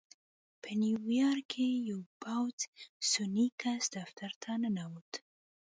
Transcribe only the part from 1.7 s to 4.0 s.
يو پوخ سنی کس